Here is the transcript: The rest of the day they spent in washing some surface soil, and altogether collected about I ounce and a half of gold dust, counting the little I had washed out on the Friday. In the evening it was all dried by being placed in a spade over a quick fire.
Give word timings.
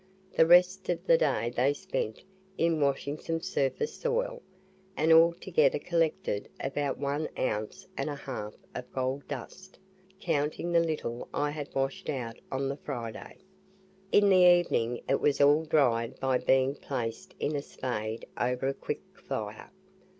The 0.35 0.47
rest 0.47 0.89
of 0.89 1.05
the 1.05 1.15
day 1.15 1.53
they 1.55 1.75
spent 1.75 2.23
in 2.57 2.81
washing 2.81 3.19
some 3.19 3.39
surface 3.39 3.93
soil, 3.93 4.41
and 4.97 5.13
altogether 5.13 5.77
collected 5.77 6.49
about 6.59 6.97
I 7.03 7.29
ounce 7.37 7.87
and 7.95 8.09
a 8.09 8.15
half 8.15 8.55
of 8.73 8.91
gold 8.91 9.27
dust, 9.27 9.77
counting 10.19 10.71
the 10.71 10.79
little 10.79 11.27
I 11.35 11.51
had 11.51 11.69
washed 11.75 12.09
out 12.09 12.39
on 12.51 12.67
the 12.67 12.77
Friday. 12.77 13.37
In 14.11 14.29
the 14.29 14.41
evening 14.43 15.01
it 15.07 15.21
was 15.21 15.39
all 15.39 15.65
dried 15.65 16.19
by 16.19 16.39
being 16.39 16.73
placed 16.73 17.35
in 17.39 17.55
a 17.55 17.61
spade 17.61 18.25
over 18.39 18.65
a 18.69 18.73
quick 18.73 19.01
fire. 19.13 19.69